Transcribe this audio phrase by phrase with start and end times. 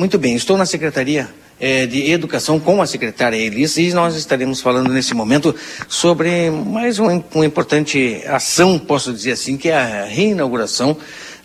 [0.00, 1.28] Muito bem, estou na Secretaria
[1.60, 5.54] é, de Educação com a secretária Elis e nós estaremos falando nesse momento
[5.88, 10.96] sobre mais uma, importante ação, posso dizer assim, que é a reinauguração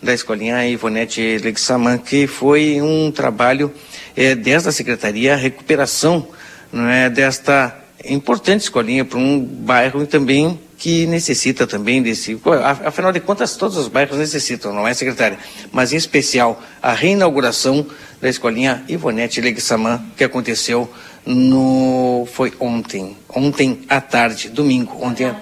[0.02, 3.70] da escolinha Ivonete Lexaman, que foi um trabalho
[4.16, 6.26] é, desta secretaria, a recuperação
[6.72, 7.76] não é, desta
[8.12, 12.38] importante escolinha para um bairro também que necessita também desse.
[12.84, 15.38] Afinal de contas, todos os bairros necessitam, não é, secretária?
[15.72, 17.86] Mas em especial a reinauguração
[18.20, 20.90] da escolinha Ivonete Leguissamã, que aconteceu
[21.24, 22.28] no.
[22.32, 24.98] Foi ontem, ontem à tarde, domingo.
[25.00, 25.34] Ontem,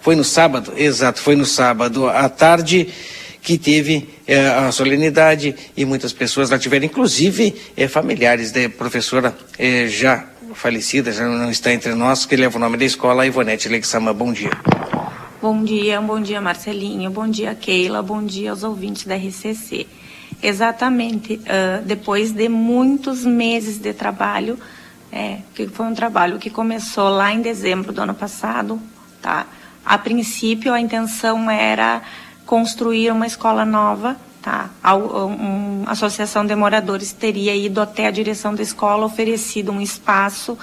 [0.00, 2.88] foi no sábado, exato, foi no sábado à tarde
[3.42, 9.36] que teve é, a solenidade e muitas pessoas lá tiveram, inclusive é, familiares da professora
[9.56, 13.68] é, já falecida, já não está entre nós, que leva o nome da escola, Ivonete
[13.68, 14.12] Lexama.
[14.12, 14.50] Bom dia.
[15.40, 19.86] Bom dia, bom dia Marcelinho, bom dia Keila, bom dia aos ouvintes da RCC.
[20.42, 24.58] Exatamente, uh, depois de muitos meses de trabalho,
[25.12, 28.80] é, que foi um trabalho que começou lá em dezembro do ano passado,
[29.22, 29.46] tá?
[29.84, 32.02] A princípio a intenção era
[32.44, 34.16] construir uma escola nova
[34.46, 34.70] Tá?
[34.80, 34.94] A,
[35.90, 40.56] Associação de Moradores teria ido até a direção da escola, oferecido um espaço,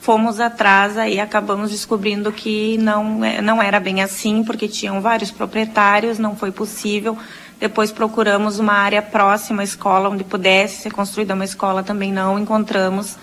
[0.00, 5.32] fomos atrás e acabamos descobrindo que não, é, não era bem assim, porque tinham vários
[5.32, 7.18] proprietários, não foi possível.
[7.58, 12.38] Depois procuramos uma área próxima à escola, onde pudesse ser construída uma escola, também não
[12.38, 13.16] encontramos.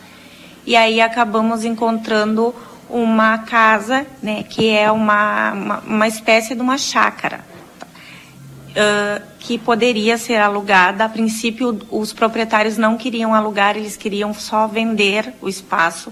[0.66, 2.54] E aí acabamos encontrando
[2.90, 7.54] uma casa, né, que é uma, uma, uma espécie de uma chácara
[8.74, 11.06] uh, que poderia ser alugada.
[11.06, 16.12] A princípio, os proprietários não queriam alugar, eles queriam só vender o espaço.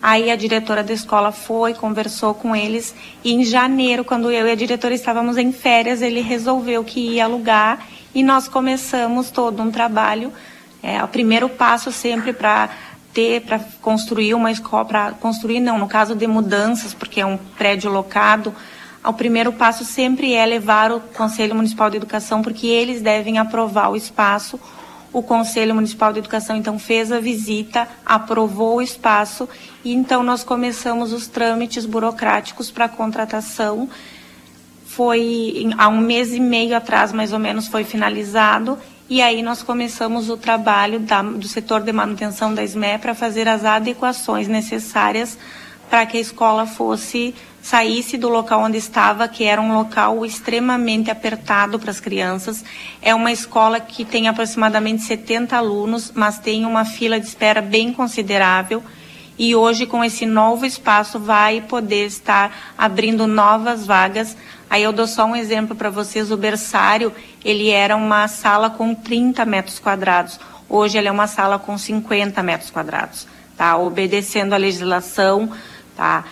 [0.00, 2.92] Aí a diretora da escola foi, conversou com eles
[3.22, 7.24] e em janeiro, quando eu e a diretora estávamos em férias, ele resolveu que ia
[7.24, 10.32] alugar e nós começamos todo um trabalho.
[10.82, 12.68] É, o primeiro passo sempre para
[13.14, 17.36] ter, para construir uma escola, para construir não, no caso de mudanças, porque é um
[17.36, 18.52] prédio locado,
[19.04, 23.90] o primeiro passo sempre é levar o Conselho Municipal de Educação, porque eles devem aprovar
[23.90, 24.60] o espaço.
[25.12, 29.48] O Conselho Municipal de Educação então fez a visita, aprovou o espaço
[29.84, 33.88] e então nós começamos os trâmites burocráticos para a contratação.
[34.86, 38.78] Foi há um mês e meio atrás, mais ou menos, foi finalizado
[39.10, 43.48] e aí nós começamos o trabalho da, do setor de manutenção da SME para fazer
[43.48, 45.36] as adequações necessárias
[45.90, 51.10] para que a escola fosse saísse do local onde estava, que era um local extremamente
[51.10, 52.64] apertado para as crianças.
[53.00, 57.92] É uma escola que tem aproximadamente 70 alunos, mas tem uma fila de espera bem
[57.92, 58.82] considerável.
[59.38, 64.36] E hoje, com esse novo espaço, vai poder estar abrindo novas vagas.
[64.68, 67.12] Aí eu dou só um exemplo para vocês: o berçário,
[67.44, 70.38] ele era uma sala com 30 metros quadrados.
[70.68, 73.76] Hoje, ele é uma sala com 50 metros quadrados, tá?
[73.76, 75.50] Obedecendo a legislação,
[75.96, 76.24] tá?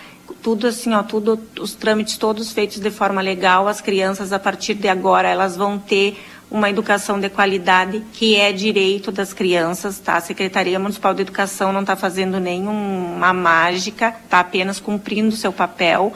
[0.42, 3.68] Tudo assim, ó, tudo, os trâmites todos feitos de forma legal.
[3.68, 6.18] As crianças, a partir de agora, elas vão ter
[6.50, 10.16] uma educação de qualidade, que é direito das crianças, tá?
[10.16, 16.12] A Secretaria Municipal de Educação não está fazendo nenhuma mágica, está apenas cumprindo seu papel.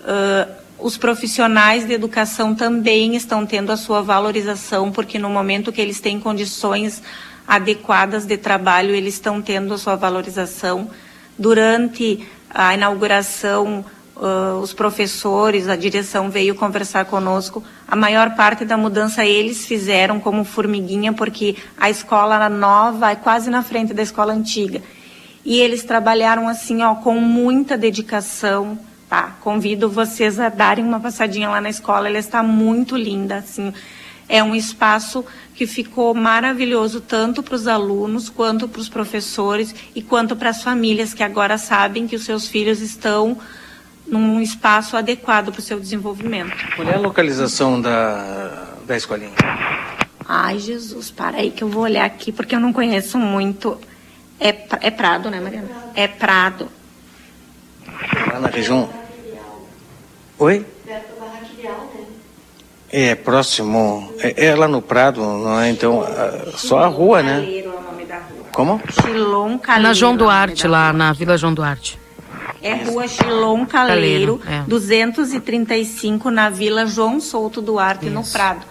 [0.00, 5.80] Uh, os profissionais de educação também estão tendo a sua valorização, porque no momento que
[5.80, 7.02] eles têm condições
[7.48, 10.90] adequadas de trabalho, eles estão tendo a sua valorização.
[11.38, 12.26] Durante
[12.58, 13.84] a inauguração,
[14.16, 17.62] uh, os professores, a direção veio conversar conosco.
[17.86, 23.50] A maior parte da mudança eles fizeram como formiguinha, porque a escola nova é quase
[23.50, 24.80] na frente da escola antiga.
[25.44, 29.36] E eles trabalharam assim, ó, com muita dedicação, tá?
[29.42, 33.70] Convido vocês a darem uma passadinha lá na escola, ela está muito linda, assim.
[34.28, 40.02] É um espaço que ficou maravilhoso tanto para os alunos, quanto para os professores e
[40.02, 43.38] quanto para as famílias que agora sabem que os seus filhos estão
[44.06, 46.54] num espaço adequado para o seu desenvolvimento.
[46.76, 49.32] Qual é a localização da, da escolinha?
[50.28, 53.80] Ai, Jesus, para aí que eu vou olhar aqui, porque eu não conheço muito.
[54.38, 54.48] É,
[54.80, 55.68] é Prado, né, Mariana?
[55.94, 56.68] É Prado.
[58.32, 58.90] Lá na região.
[60.38, 60.66] Oi?
[62.90, 64.12] É, próximo.
[64.18, 65.70] É, é, lá no Prado, não é?
[65.70, 66.04] Então,
[66.56, 67.64] só a rua, né?
[68.52, 68.80] Como?
[68.90, 69.88] Chilon Caleiro.
[69.88, 71.98] Na João Duarte, lá na Vila João Duarte.
[72.62, 74.68] É Rua Chilon Caleiro, Caleiro, é.
[74.68, 78.14] 235, na Vila João Souto Duarte, Isso.
[78.14, 78.64] no Prado.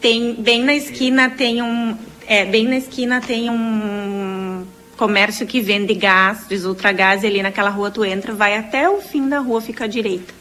[0.00, 1.96] Tem, bem na esquina tem um.
[2.26, 4.64] É, bem na esquina tem um
[4.96, 9.00] comércio que vende gás, diz Ultragás, e ali naquela rua tu entra, vai até o
[9.00, 10.39] fim da rua, fica à direita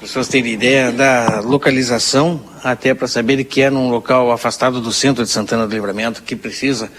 [0.00, 5.22] pessoas terem ideia da localização, até para saber que é num local afastado do centro
[5.22, 6.90] de Santana do Livramento, que precisa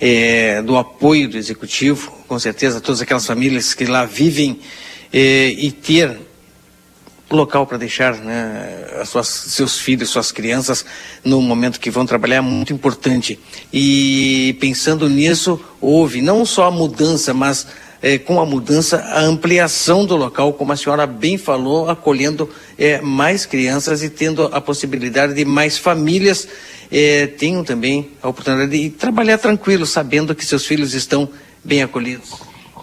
[0.00, 4.60] é, do apoio do executivo, com certeza, todas aquelas famílias que lá vivem
[5.12, 6.20] é, e ter
[7.28, 10.86] local para deixar né, suas, seus filhos, suas crianças
[11.24, 13.40] no momento que vão trabalhar é muito importante.
[13.72, 17.66] E pensando nisso, houve não só a mudança, mas
[18.06, 22.48] é, com a mudança, a ampliação do local, como a senhora bem falou, acolhendo
[22.78, 26.46] é, mais crianças e tendo a possibilidade de mais famílias
[26.88, 31.28] é, tenham também a oportunidade de trabalhar tranquilo, sabendo que seus filhos estão
[31.64, 32.32] bem acolhidos.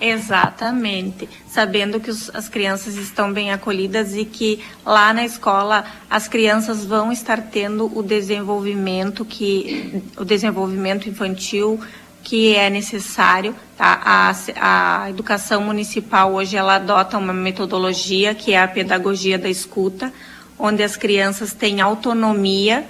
[0.02, 6.28] Exatamente, sabendo que os, as crianças estão bem acolhidas e que lá na escola as
[6.28, 11.80] crianças vão estar tendo o desenvolvimento que o desenvolvimento infantil
[12.24, 13.54] que é necessário.
[13.78, 14.02] Tá?
[14.04, 20.12] A, a educação municipal hoje ela adota uma metodologia que é a pedagogia da escuta,
[20.58, 22.86] onde as crianças têm autonomia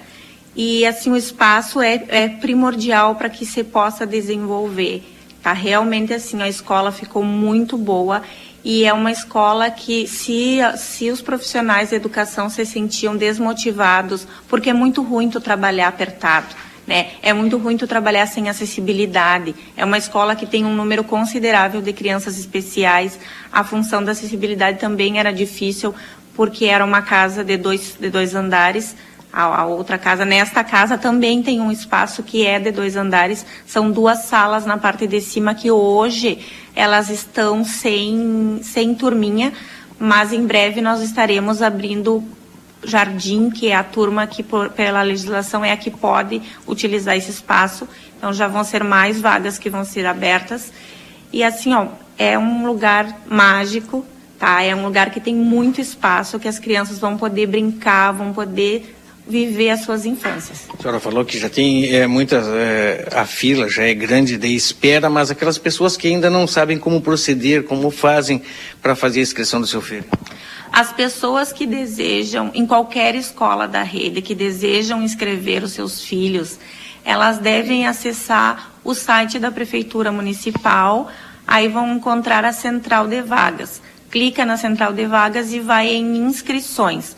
[0.56, 5.02] e assim o espaço é, é primordial para que se possa desenvolver.
[5.42, 8.22] Tá realmente assim, a escola ficou muito boa
[8.64, 14.70] e é uma escola que se, se os profissionais de educação se sentiam desmotivados, porque
[14.70, 16.46] é muito ruim tu trabalhar apertado.
[16.86, 17.12] Né?
[17.22, 19.54] É muito ruim tu trabalhar sem acessibilidade.
[19.76, 23.18] É uma escola que tem um número considerável de crianças especiais.
[23.50, 25.94] A função da acessibilidade também era difícil,
[26.34, 28.94] porque era uma casa de dois, de dois andares
[29.34, 30.24] a, outra casa.
[30.24, 34.78] Nesta casa também tem um espaço que é de dois andares, são duas salas na
[34.78, 36.38] parte de cima que hoje
[36.74, 39.52] elas estão sem, sem turminha,
[39.98, 42.22] mas em breve nós estaremos abrindo
[42.86, 47.30] jardim, que é a turma que por, pela legislação é a que pode utilizar esse
[47.30, 47.88] espaço.
[48.16, 50.72] Então já vão ser mais vagas que vão ser abertas.
[51.32, 51.88] E assim, ó,
[52.18, 54.04] é um lugar mágico,
[54.38, 54.62] tá?
[54.62, 58.94] É um lugar que tem muito espaço, que as crianças vão poder brincar, vão poder
[59.26, 60.66] viver as suas infâncias.
[60.72, 64.54] A senhora falou que já tem é, muitas, é, a fila já é grande de
[64.54, 68.42] espera, mas aquelas pessoas que ainda não sabem como proceder, como fazem
[68.82, 70.04] para fazer a inscrição do seu filho?
[70.76, 76.58] As pessoas que desejam, em qualquer escola da rede, que desejam inscrever os seus filhos,
[77.04, 81.08] elas devem acessar o site da Prefeitura Municipal,
[81.46, 83.80] aí vão encontrar a Central de Vagas.
[84.10, 87.14] Clica na Central de Vagas e vai em inscrições.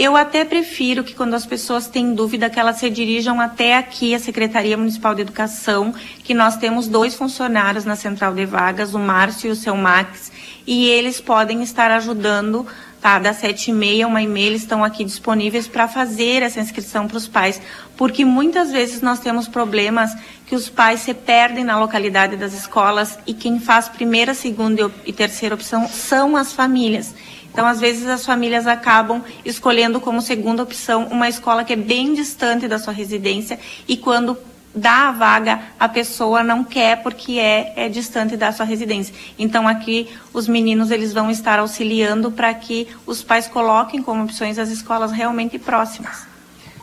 [0.00, 4.14] Eu até prefiro que quando as pessoas têm dúvida que elas se dirijam até aqui
[4.14, 5.92] a Secretaria Municipal de Educação,
[6.22, 10.30] que nós temos dois funcionários na Central de Vagas, o Márcio e o seu Max,
[10.64, 12.64] e eles podem estar ajudando
[13.00, 13.18] tá?
[13.18, 17.06] Das sete e meia, uma e meia, eles estão aqui disponíveis para fazer essa inscrição
[17.06, 17.60] para os pais,
[17.96, 20.10] porque muitas vezes nós temos problemas
[20.46, 25.12] que os pais se perdem na localidade das escolas e quem faz primeira, segunda e
[25.12, 27.14] terceira opção são as famílias.
[27.52, 32.14] Então, às vezes, as famílias acabam escolhendo como segunda opção uma escola que é bem
[32.14, 34.38] distante da sua residência e quando
[34.74, 39.14] dá a vaga, a pessoa não quer porque é, é distante da sua residência.
[39.38, 44.58] Então, aqui, os meninos eles vão estar auxiliando para que os pais coloquem como opções
[44.58, 46.26] as escolas realmente próximas.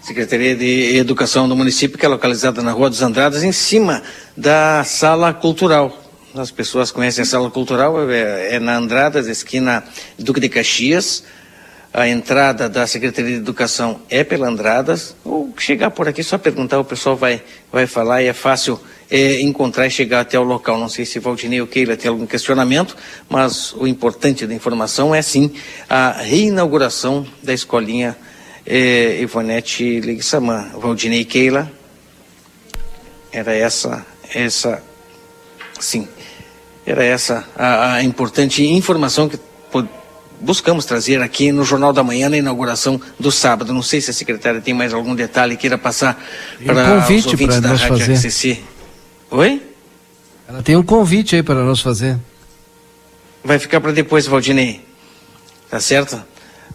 [0.01, 4.03] Secretaria de Educação do município, que é localizada na Rua dos Andradas, em cima
[4.38, 6.05] da sala cultural
[6.42, 9.84] as pessoas conhecem a sala cultural, é, é na Andradas, esquina
[10.18, 11.24] Duque de Caxias.
[11.94, 15.16] A entrada da Secretaria de Educação é pela Andradas.
[15.24, 17.42] Ou chegar por aqui, só perguntar, o pessoal vai,
[17.72, 18.78] vai falar e é fácil
[19.10, 20.78] é, encontrar e chegar até o local.
[20.78, 22.98] Não sei se Valdinei ou Keila tem algum questionamento,
[23.30, 25.54] mas o importante da informação é sim
[25.89, 28.18] a reinauguração da escolinha
[28.65, 30.72] é, Ivonete Ligsamã.
[30.74, 31.72] Valdinei e Keila,
[33.32, 34.84] era essa, essa,
[35.80, 36.08] sim,
[36.86, 39.39] era essa a, a importante informação que
[40.39, 43.74] buscamos trazer aqui no Jornal da Manhã na inauguração do sábado.
[43.74, 46.24] Não sei se a secretária tem mais algum detalhe que queira passar
[46.65, 48.13] para um os ouvintes da Rádio fazer.
[48.13, 48.60] RCC.
[49.32, 49.62] Oi?
[50.48, 52.18] Ela tem um convite aí para nós fazer.
[53.44, 54.84] Vai ficar para depois, Valdinei.
[55.70, 56.22] Tá certo?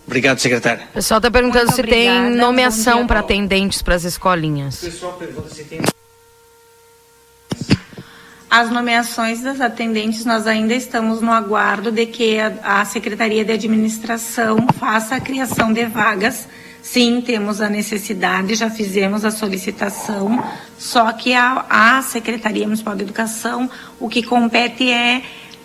[0.06, 0.86] Obrigado, secretária.
[0.90, 2.28] O pessoal está perguntando Muito se obrigada.
[2.28, 4.82] tem nomeação para atendentes para as escolinhas.
[4.82, 5.80] O pessoal pergunta se tem
[8.50, 13.52] as nomeações das atendentes, nós ainda estamos no aguardo de que a, a Secretaria de
[13.52, 16.48] Administração faça a criação de vagas.
[16.82, 20.42] Sim, temos a necessidade, já fizemos a solicitação,
[20.76, 25.22] só que a, a Secretaria Municipal de Educação, o que compete é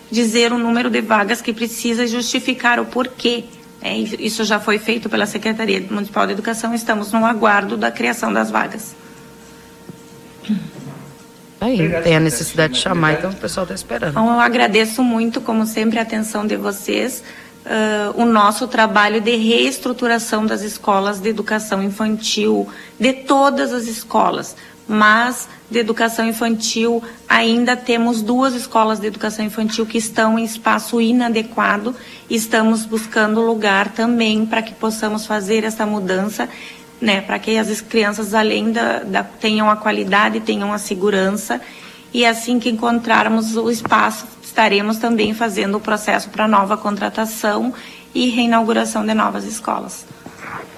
[0.08, 3.46] dizer o número de vagas que precisa e justificar o porquê.
[3.82, 8.32] É, isso já foi feito pela Secretaria Municipal de Educação, estamos no aguardo da criação
[8.32, 8.94] das vagas.
[11.66, 14.10] Aí, tem a necessidade de chamar, então o pessoal está esperando.
[14.10, 17.22] Então, eu agradeço muito, como sempre, a atenção de vocês.
[17.64, 22.68] Uh, o nosso trabalho de reestruturação das escolas de educação infantil,
[22.98, 24.54] de todas as escolas,
[24.86, 31.00] mas de educação infantil ainda temos duas escolas de educação infantil que estão em espaço
[31.00, 31.94] inadequado.
[32.30, 36.48] Estamos buscando lugar também para que possamos fazer essa mudança,
[37.00, 41.60] né, para que as crianças além da, da tenham a qualidade, tenham a segurança
[42.12, 44.26] e assim que encontrarmos o espaço
[44.56, 47.74] estaremos também fazendo o processo para nova contratação
[48.14, 50.06] e reinauguração de novas escolas.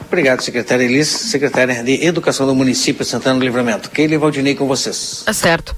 [0.04, 3.88] Obrigado, secretária Elis, secretária de Educação do município de Santana do Livramento.
[3.88, 5.22] Keila Valdinei com vocês.
[5.24, 5.76] Tá certo.